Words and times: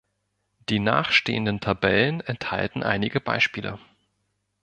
Die 0.69 0.79
nachstehenden 0.79 1.59
Tabellen 1.59 2.21
enthalten 2.21 2.81
einige 2.81 3.21
Beispiele. 3.21 3.77